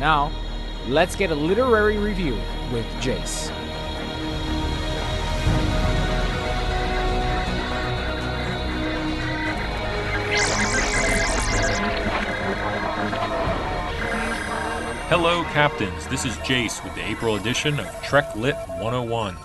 [0.00, 0.30] Now,
[0.88, 2.34] let's get a literary review
[2.72, 3.50] with Jace.
[15.08, 16.06] Hello, Captains.
[16.06, 19.36] This is Jace with the April edition of Trek Lit 101.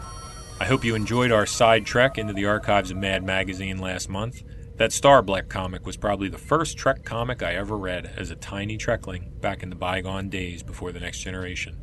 [0.59, 4.43] I hope you enjoyed our side trek into the archives of Mad Magazine last month.
[4.77, 8.77] That Starbleck comic was probably the first Trek comic I ever read as a tiny
[8.77, 11.81] Trekling back in the bygone days before the next generation.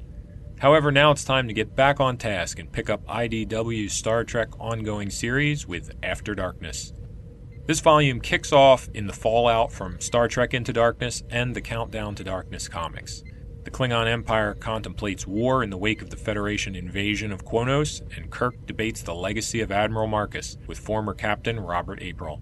[0.60, 4.48] However, now it's time to get back on task and pick up IDW's Star Trek
[4.60, 6.92] ongoing series with After Darkness.
[7.66, 12.14] This volume kicks off in the fallout from Star Trek Into Darkness and the Countdown
[12.14, 13.24] to Darkness comics.
[13.64, 18.30] The Klingon Empire contemplates war in the wake of the Federation invasion of Quonos, and
[18.30, 22.40] Kirk debates the legacy of Admiral Marcus with former Captain Robert April.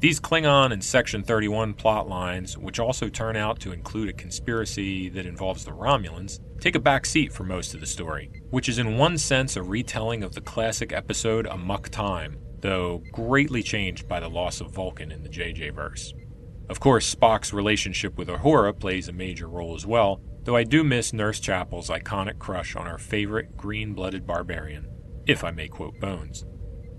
[0.00, 5.08] These Klingon and Section 31 plot lines, which also turn out to include a conspiracy
[5.08, 8.78] that involves the Romulans, take a back seat for most of the story, which is
[8.78, 14.20] in one sense a retelling of the classic episode Amok Time, though greatly changed by
[14.20, 16.14] the loss of Vulcan in the JJ verse.
[16.70, 20.84] Of course, Spock's relationship with Uhura plays a major role as well, though I do
[20.84, 24.86] miss Nurse Chapel's iconic crush on our favorite green blooded barbarian,
[25.26, 26.44] if I may quote Bones.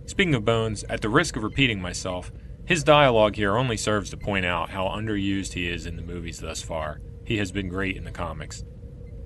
[0.06, 2.30] Speaking of Bones, at the risk of repeating myself,
[2.69, 6.38] his dialogue here only serves to point out how underused he is in the movies
[6.38, 7.01] thus far.
[7.25, 8.63] He has been great in the comics.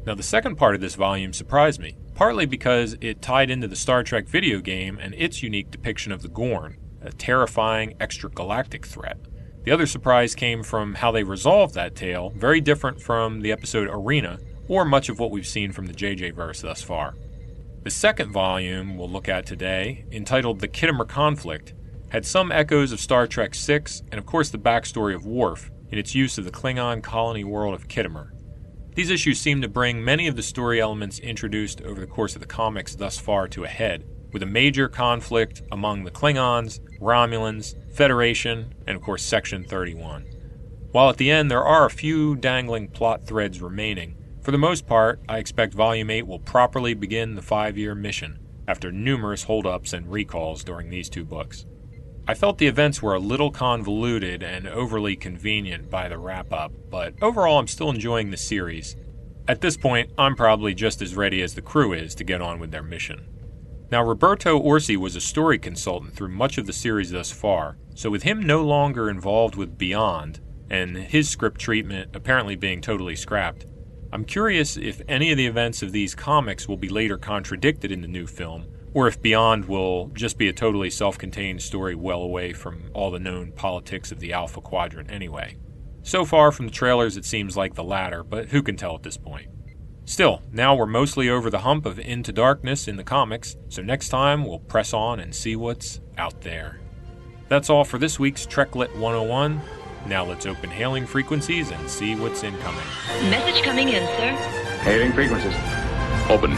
[0.06, 3.75] Now, the second part of this volume surprised me, partly because it tied into the
[3.75, 9.17] Star Trek video game and its unique depiction of the Gorn, a terrifying extragalactic threat.
[9.65, 13.89] The other surprise came from how they resolved that tale, very different from the episode
[13.91, 17.15] Arena, or much of what we've seen from the JJ verse thus far.
[17.84, 21.73] The second volume we'll look at today, entitled The Khitomer Conflict,
[22.13, 25.97] had some echoes of Star Trek VI and, of course, the backstory of Worf in
[25.97, 28.30] its use of the Klingon colony world of Khitomer.
[28.93, 32.41] These issues seem to bring many of the story elements introduced over the course of
[32.41, 37.73] the comics thus far to a head, with a major conflict among the Klingons, Romulans,
[37.95, 40.23] Federation, and of course Section 31.
[40.91, 44.86] While at the end there are a few dangling plot threads remaining, for the most
[44.86, 49.93] part, I expect Volume 8 will properly begin the five year mission after numerous holdups
[49.93, 51.65] and recalls during these two books.
[52.26, 56.72] I felt the events were a little convoluted and overly convenient by the wrap up,
[56.90, 58.96] but overall I'm still enjoying the series.
[59.46, 62.60] At this point, I'm probably just as ready as the crew is to get on
[62.60, 63.28] with their mission.
[63.92, 68.10] Now, Roberto Orci was a story consultant through much of the series thus far, so
[68.10, 73.66] with him no longer involved with Beyond, and his script treatment apparently being totally scrapped,
[74.14, 78.02] I'm curious if any of the events of these comics will be later contradicted in
[78.02, 82.21] the new film, or if Beyond will just be a totally self contained story well
[82.21, 85.58] away from all the known politics of the Alpha Quadrant anyway.
[86.03, 89.03] So far from the trailers, it seems like the latter, but who can tell at
[89.03, 89.49] this point?
[90.06, 94.10] Still, now we're mostly over the hump of Into Darkness in the comics, so next
[94.10, 96.82] time we'll press on and see what's out there.
[97.47, 99.62] That's all for this week's Treklit 101.
[100.08, 102.84] Now let's open hailing frequencies and see what's incoming.
[103.29, 104.32] Message coming in, sir.
[104.82, 105.56] Hailing frequencies.
[106.29, 106.58] Open.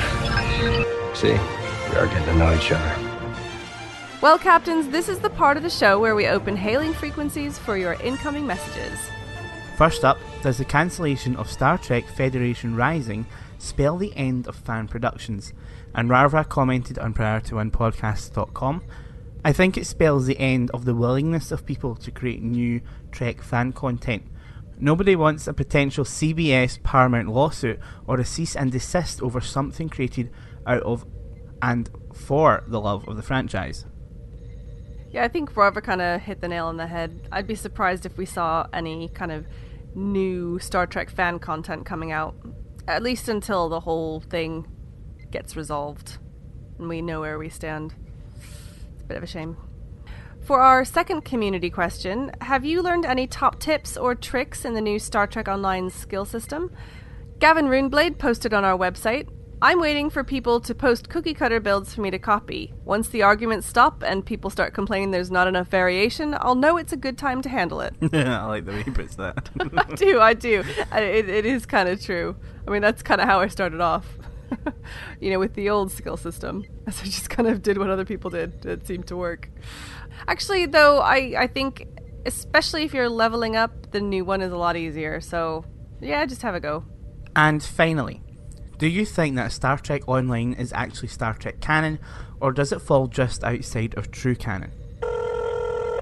[1.14, 1.38] See?
[1.90, 2.96] We are getting to know each other.
[4.22, 7.78] Well, Captains, this is the part of the show where we open hailing frequencies for
[7.78, 9.00] your incoming messages.
[9.78, 13.26] First up, does the cancellation of Star Trek Federation Rising
[13.60, 15.54] spell the end of fan productions?
[15.94, 18.82] And Rarva commented on priorityonepodcast.com
[19.46, 23.44] I think it spells the end of the willingness of people to create new Trek
[23.44, 24.24] fan content.
[24.80, 30.32] Nobody wants a potential CBS Paramount lawsuit or a cease and desist over something created
[30.66, 31.06] out of
[31.62, 33.86] and for the love of the franchise.
[35.12, 37.28] Yeah, I think Rover kind of hit the nail on the head.
[37.32, 39.48] I'd be surprised if we saw any kind of
[39.96, 42.36] new Star Trek fan content coming out,
[42.88, 44.68] at least until the whole thing
[45.32, 46.18] gets resolved
[46.78, 47.94] and we know where we stand.
[48.94, 49.58] It's a bit of a shame.
[50.42, 54.82] For our second community question, have you learned any top tips or tricks in the
[54.82, 56.72] new Star Trek Online skill system?
[57.40, 59.28] Gavin Runeblade posted on our website
[59.62, 62.74] I'm waiting for people to post cookie cutter builds for me to copy.
[62.84, 66.92] Once the arguments stop and people start complaining there's not enough variation, I'll know it's
[66.92, 67.96] a good time to handle it.
[68.12, 69.50] Yeah, I like the way he puts that.
[69.78, 70.64] I do, I do.
[70.92, 72.36] It, it is kind of true.
[72.68, 74.06] I mean, that's kind of how I started off.
[75.20, 76.66] you know, with the old skill system.
[76.92, 78.66] So I just kind of did what other people did.
[78.66, 79.50] It seemed to work.
[80.28, 81.88] Actually, though, I, I think,
[82.26, 85.22] especially if you're leveling up, the new one is a lot easier.
[85.22, 85.66] So,
[86.02, 86.84] yeah, just have a go.
[87.36, 88.22] And finally,
[88.78, 92.00] do you think that Star Trek Online is actually Star Trek canon,
[92.40, 94.72] or does it fall just outside of true canon?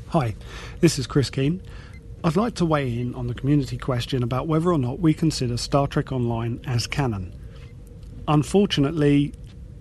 [0.10, 0.36] Hi,
[0.80, 1.62] this is Chris Keane.
[2.24, 5.58] I'd like to weigh in on the community question about whether or not we consider
[5.58, 7.34] Star Trek Online as canon.
[8.28, 9.34] Unfortunately,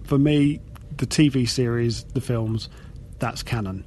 [0.04, 0.60] for me,
[0.96, 2.68] the TV series, the films,
[3.18, 3.84] that's canon.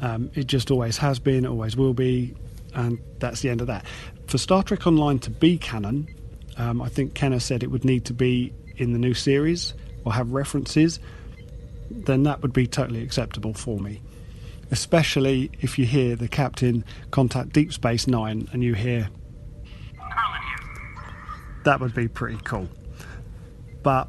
[0.00, 2.34] Um, it just always has been, always will be,
[2.74, 3.84] and that's the end of that.
[4.28, 6.08] For Star Trek Online to be canon,
[6.56, 10.12] um, I think Kenna said it would need to be in the new series or
[10.12, 11.00] have references,
[11.90, 14.00] then that would be totally acceptable for me.
[14.70, 19.08] Especially if you hear the captain contact Deep Space Nine and you hear.
[21.64, 22.68] That would be pretty cool.
[23.82, 24.08] But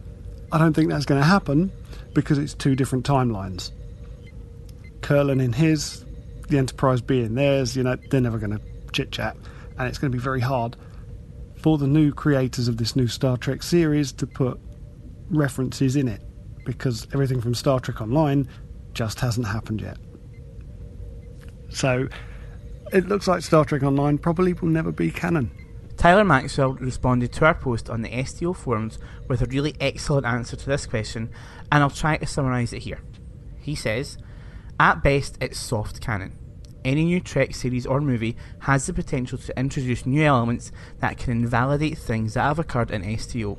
[0.51, 1.71] I don't think that's going to happen
[2.13, 3.71] because it's two different timelines.
[5.01, 6.03] Kurlan in his,
[6.49, 9.35] the Enterprise B in theirs, you know, they're never going to chit chat.
[9.77, 10.75] And it's going to be very hard
[11.65, 14.59] for the new creators of this new Star Trek series to put
[15.31, 16.21] references in it
[16.63, 18.47] because everything from Star Trek Online
[18.93, 19.97] just hasn't happened yet.
[21.69, 22.07] So
[22.93, 25.49] it looks like Star Trek Online probably will never be canon.
[25.97, 30.55] Tyler Maxwell responded to our post on the STO forums with a really excellent answer
[30.55, 31.31] to this question,
[31.71, 32.99] and I'll try to summarise it here.
[33.59, 34.19] He says,
[34.79, 36.37] At best, it's soft canon
[36.85, 41.31] any new Trek series or movie has the potential to introduce new elements that can
[41.31, 43.57] invalidate things that have occurred in STO.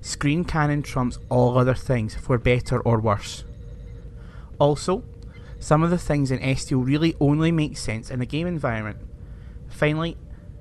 [0.00, 3.44] Screen canon trumps all other things, for better or worse.
[4.58, 5.02] Also,
[5.58, 8.98] some of the things in STO really only make sense in a game environment.
[9.68, 10.16] Finally,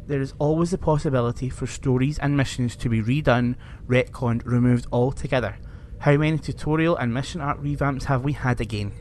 [0.07, 3.55] there is always the possibility for stories and missions to be redone,
[3.87, 5.57] retconned, removed altogether.
[5.99, 8.93] How many tutorial and mission art revamps have we had again?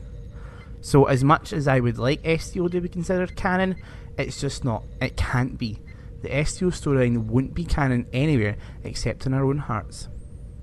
[0.87, 3.75] So, as much as I would like STO to be considered canon,
[4.17, 4.85] it's just not.
[5.01, 5.81] It can't be.
[6.21, 10.07] The STO storyline won't be canon anywhere except in our own hearts.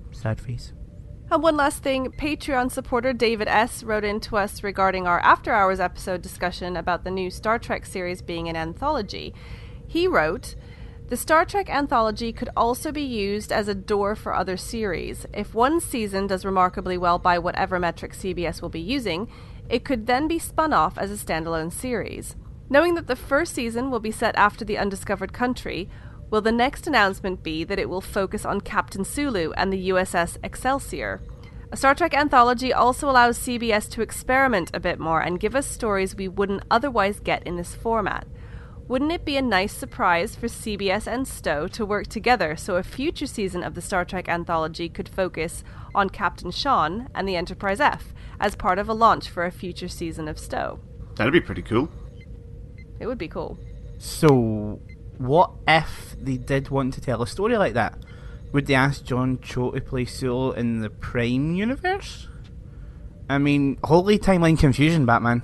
[0.09, 0.73] Sad face.
[1.29, 3.83] And one last thing Patreon supporter David S.
[3.83, 7.85] wrote in to us regarding our After Hours episode discussion about the new Star Trek
[7.85, 9.31] series being an anthology.
[9.87, 10.55] He wrote,
[11.07, 15.27] the Star Trek anthology could also be used as a door for other series.
[15.35, 19.29] If one season does remarkably well by whatever metric CBS will be using,
[19.69, 22.35] it could then be spun off as a standalone series.
[22.69, 25.89] Knowing that the first season will be set after the undiscovered country,
[26.29, 30.37] will the next announcement be that it will focus on Captain Sulu and the USS
[30.43, 31.21] Excelsior?
[31.71, 35.67] A Star Trek anthology also allows CBS to experiment a bit more and give us
[35.67, 38.27] stories we wouldn't otherwise get in this format.
[38.87, 42.83] Wouldn't it be a nice surprise for CBS and Stowe to work together so a
[42.83, 45.63] future season of the Star Trek anthology could focus
[45.95, 48.13] on Captain Shon and the Enterprise F?
[48.39, 50.79] As part of a launch for a future season of Stowe.
[51.15, 51.89] That'd be pretty cool.
[52.99, 53.57] It would be cool.
[53.97, 54.81] So,
[55.17, 57.97] what if they did want to tell a story like that?
[58.51, 62.27] Would they ask John Cho to play Sulu in the Prime universe?
[63.29, 65.43] I mean, holy timeline confusion, Batman.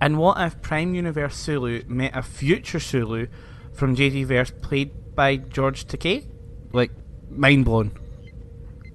[0.00, 3.28] And what if Prime Universe Sulu met a future Sulu
[3.72, 6.26] from JJ Verse played by George Takei?
[6.72, 6.92] Like,
[7.30, 7.92] mind blown.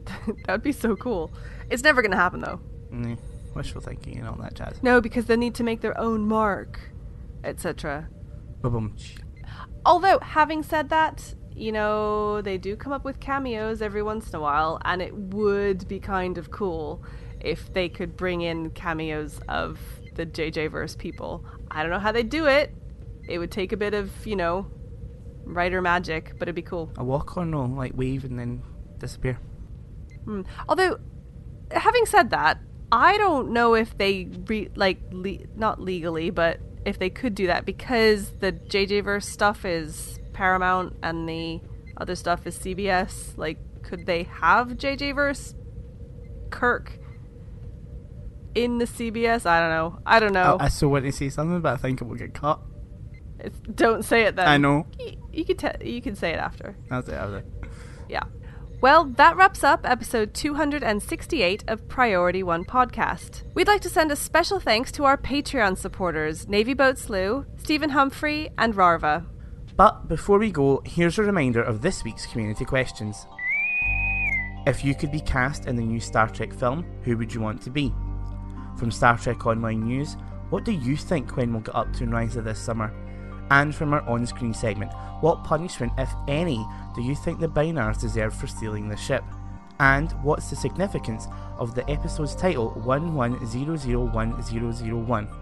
[0.46, 1.32] that would be so cool.
[1.72, 2.60] It's never going to happen, though.
[2.92, 3.18] Mm,
[3.56, 4.84] wishful thinking and all that jazz.
[4.84, 6.80] No, because they need to make their own mark,
[7.44, 8.10] etc.
[9.86, 14.36] Although, having said that, you know, they do come up with cameos every once in
[14.36, 17.04] a while, and it would be kind of cool
[17.40, 19.80] if they could bring in cameos of
[20.16, 21.46] the JJ verse people.
[21.72, 22.76] I don't know how they do it.
[23.28, 24.68] It would take a bit of, you know,
[25.46, 26.92] writer magic, but it'd be cool.
[26.98, 28.62] A walk or no, like wave and then
[29.00, 29.40] disappear.
[30.26, 30.42] Hmm.
[30.68, 31.00] Although,
[31.74, 32.60] having said that,
[32.92, 37.48] I don't know if they re- like le- not legally, but if they could do
[37.48, 41.62] that because the JJ verse stuff is Paramount and the
[41.98, 43.38] other stuff is CBS.
[43.38, 45.56] Like, could they have JJ verse
[46.50, 47.00] Kirk
[48.56, 49.46] in the CBS?
[49.46, 50.00] I don't know.
[50.06, 50.58] I don't know.
[50.60, 52.60] I, I want to say something, but I think it will get cut.
[53.40, 54.48] It's, don't say it then.
[54.48, 54.86] I know.
[55.00, 56.70] You, you can te- you can say it after.
[56.70, 56.76] It.
[56.90, 57.46] That's it.
[58.10, 58.24] Yeah.
[58.82, 63.44] Well, that wraps up episode 268 of Priority One Podcast.
[63.54, 67.92] We'd like to send a special thanks to our Patreon supporters, Navy Boat Slew, Stephen
[67.92, 69.28] Humphrey, and Rarva.
[69.76, 73.28] But before we go, here's a reminder of this week's community questions.
[74.66, 77.62] If you could be cast in the new Star Trek film, who would you want
[77.62, 77.94] to be?
[78.80, 80.18] From Star Trek Online News,
[80.50, 82.92] what do you think Quinn will get up to in Risa this summer?
[83.52, 88.00] And from our on screen segment, what punishment, if any, do you think the Bynars
[88.00, 89.26] deserve for stealing the ship?
[89.80, 91.28] And what's the significance
[91.58, 95.36] of the episode's title 11001001?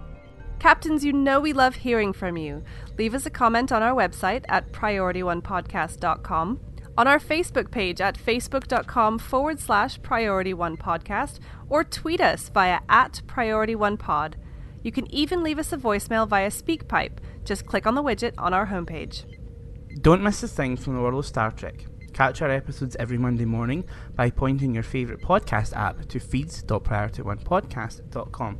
[0.57, 2.63] Captains, you know we love hearing from you.
[2.97, 6.59] Leave us a comment on our website at priorityonepodcast.com,
[6.97, 11.37] on our Facebook page at facebook.com forward slash priority one podcast,
[11.69, 14.35] or tweet us via at priority one pod.
[14.83, 17.17] You can even leave us a voicemail via SpeakPipe.
[17.43, 19.25] Just click on the widget on our homepage.
[20.01, 21.85] Don't miss a thing from the world of Star Trek.
[22.13, 23.83] Catch our episodes every Monday morning
[24.15, 28.59] by pointing your favourite podcast app to feeds.priorityonepodcast.com.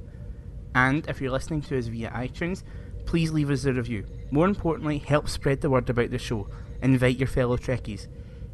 [0.75, 2.63] And if you're listening to us via iTunes,
[3.05, 4.05] please leave us a review.
[4.31, 6.49] More importantly, help spread the word about the show.
[6.81, 8.07] Invite your fellow Trekkies.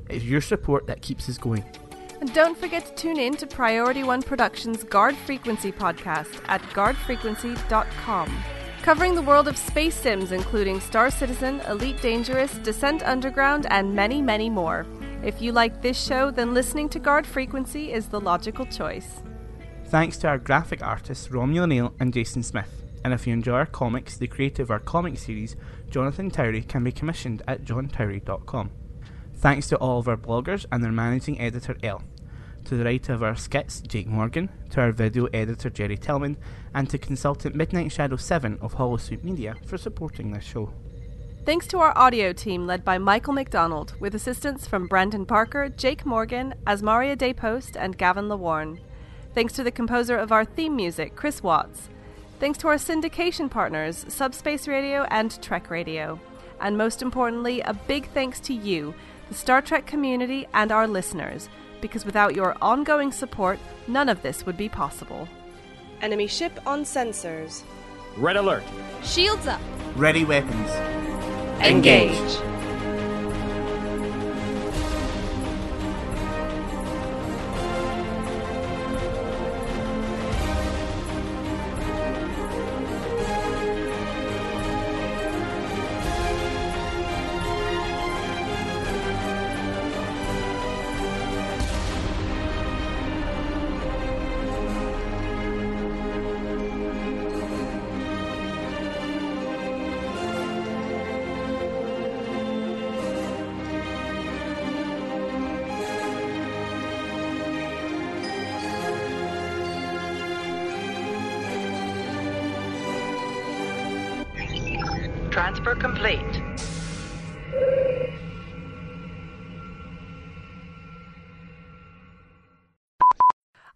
[0.10, 1.64] It's your support that keeps us going.
[2.22, 8.44] And don't forget to tune in to Priority One Productions' Guard Frequency podcast at guardfrequency.com.
[8.82, 14.22] Covering the world of space sims, including Star Citizen, Elite Dangerous, Descent Underground, and many,
[14.22, 14.86] many more.
[15.24, 19.24] If you like this show, then listening to Guard Frequency is the logical choice.
[19.88, 22.84] Thanks to our graphic artists Romulan Ale and Jason Smith.
[23.04, 25.56] And if you enjoy our comics, the creator of our comic series,
[25.90, 28.72] Jonathan Towry, can be commissioned at johntowry.com.
[29.38, 32.02] Thanks to all of our bloggers and their managing editor Elle.
[32.66, 36.38] To the writer of our skits, Jake Morgan, to our video editor, Jerry Tillman,
[36.74, 40.74] and to consultant Midnight Shadow 7 of Holosuit Media for supporting this show.
[41.46, 46.04] Thanks to our audio team led by Michael McDonald, with assistance from Brandon Parker, Jake
[46.04, 48.80] Morgan, Asmaria Daypost, and Gavin Lawarn.
[49.36, 51.90] Thanks to the composer of our theme music, Chris Watts.
[52.40, 56.20] Thanks to our syndication partners, Subspace Radio and Trek Radio.
[56.60, 58.96] And most importantly, a big thanks to you,
[59.30, 61.50] the Star Trek community, and our listeners,
[61.82, 65.28] because without your ongoing support, none of this would be possible.
[66.02, 67.64] Enemy ship on sensors.
[68.18, 68.64] Red alert.
[69.04, 69.62] Shields up.
[69.96, 70.70] Ready weapons.
[71.62, 72.18] Engage.
[72.18, 72.55] Transfer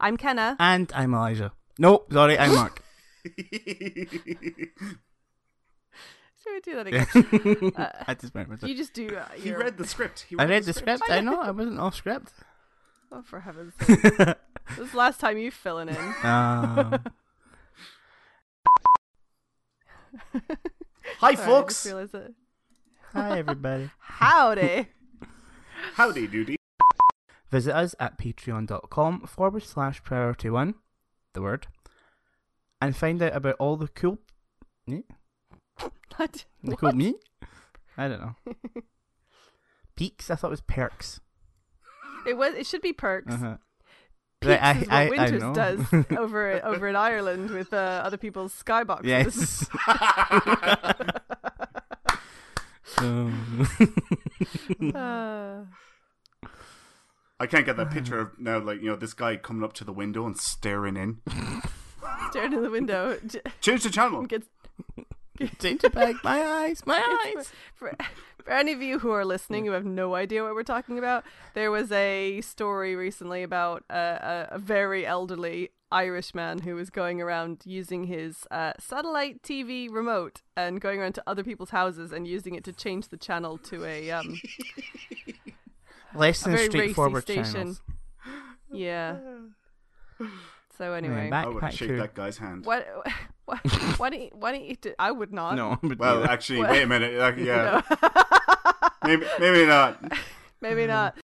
[0.09, 0.55] I'm Kenna.
[0.59, 1.51] And I'm Elijah.
[1.77, 2.81] No, sorry, I'm Mark.
[3.23, 3.37] Should
[6.47, 7.71] we do that again?
[7.77, 8.69] Uh, I just went with it.
[8.69, 9.15] You just do.
[9.15, 10.25] Uh, He read the script.
[10.27, 11.03] He I read the script.
[11.09, 12.33] I know, I wasn't off script.
[13.11, 14.01] Oh, for heaven's sake!
[14.01, 16.13] this is the last time you filling in.
[16.23, 17.03] Um,
[21.19, 21.87] Hi, Sorry, folks.
[23.13, 23.91] hi, everybody.
[23.99, 24.87] Howdy.
[25.93, 26.58] Howdy doody.
[27.51, 30.75] Visit us at patreon.com forward slash priority one,
[31.33, 31.67] the word,
[32.81, 34.19] and find out about all the cool.
[34.85, 34.99] Yeah,
[36.17, 36.45] What?
[36.63, 37.15] the cool me?
[37.97, 38.35] I don't know.
[39.95, 40.29] Peaks?
[40.29, 41.19] I thought it was perks.
[42.27, 42.53] It was.
[42.53, 43.33] It should be perks.
[43.33, 43.57] Uh-huh.
[44.41, 45.53] Peaks I- is what I- I Winters know.
[45.53, 45.81] does
[46.17, 49.05] over over in Ireland with uh, other people's skyboxes.
[49.05, 49.67] Yes.
[54.93, 55.63] Uh,
[57.39, 59.83] I can't get that picture of now, like you know, this guy coming up to
[59.83, 61.21] the window and staring in.
[62.31, 63.17] staring in the window.
[63.61, 64.25] Change the channel.
[64.25, 64.47] Gets,
[65.59, 66.15] Change it back.
[66.23, 66.85] My eyes.
[66.85, 67.51] My eyes.
[67.73, 68.05] For, for,
[68.43, 71.23] for any of you who are listening who have no idea what we're talking about,
[71.53, 76.89] there was a story recently about a, a, a very elderly Irish man who was
[76.89, 82.11] going around using his uh, satellite TV remote and going around to other people's houses
[82.11, 84.39] and using it to change the channel to a um,
[86.15, 87.53] Less than straightforward station.
[87.53, 87.81] channels.
[88.71, 89.17] Yeah.
[90.77, 92.65] So anyway, I would shake that guy's hand.
[92.65, 92.87] what?
[93.45, 93.57] Why,
[93.97, 95.55] why don't you, why don't you do, I would not.
[95.55, 96.31] No, Well, yeah.
[96.31, 96.69] actually, What?
[96.69, 97.19] wait a minute.
[97.19, 97.97] Uh, yeah, No.
[99.03, 99.99] maybe maybe not.
[100.61, 101.17] Maybe not.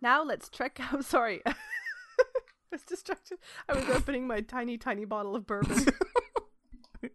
[0.00, 0.80] Now let's trek.
[0.92, 1.42] I'm sorry.
[1.46, 1.54] I
[2.72, 3.38] was distracted.
[3.68, 5.86] I was opening my tiny, tiny bottle of bourbon.
[7.02, 7.14] it's,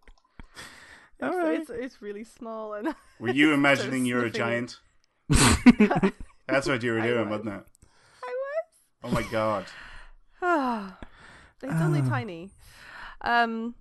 [1.21, 1.59] Alright.
[1.61, 2.95] it's, it's really small and.
[3.19, 4.79] Were you I was imagining you're a giant?
[6.47, 7.39] That's what you were doing, was.
[7.45, 7.67] wasn't it?
[8.23, 8.65] I was.
[9.03, 9.65] Oh my god.
[11.63, 12.09] it's only Ah.
[12.09, 12.49] tiny.
[13.21, 13.75] Um,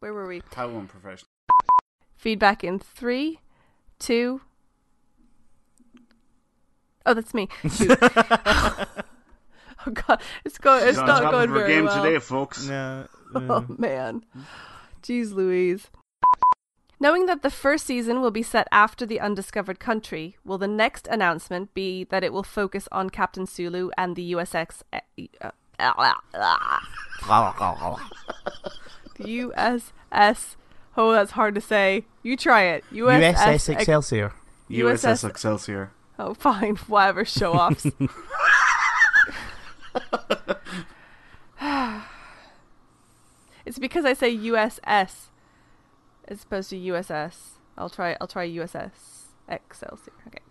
[0.00, 0.42] where were we?
[0.54, 1.28] How unprofessional.
[2.16, 3.40] Feedback in three,
[3.98, 4.40] two.
[7.04, 7.48] Oh, that's me.
[9.88, 10.82] Oh god, it's going.
[10.88, 12.02] It's John's not up going for a very game well.
[12.02, 12.66] today, folks.
[12.66, 14.24] No, Oh man.
[15.00, 15.86] Jeez Louise.
[16.98, 21.06] Knowing that the first season will be set after the undiscovered country, will the next
[21.08, 25.00] announcement be that it will focus on Captain Sulu and the USX eh,
[25.42, 27.96] uh, uh, uh, uh,
[29.18, 30.56] the USS
[30.96, 32.06] Oh, that's hard to say.
[32.22, 32.84] You try it.
[32.90, 34.32] USS, USS Excelsior.
[34.70, 35.90] USS Excelsior.
[36.18, 36.76] Oh, fine.
[36.76, 37.26] Whatever.
[37.26, 37.84] Show offs.
[43.66, 45.26] it's because I say USS
[46.28, 47.58] as opposed to USS.
[47.76, 48.16] I'll try.
[48.20, 50.12] I'll try USS Excelsior.
[50.26, 50.46] Okay.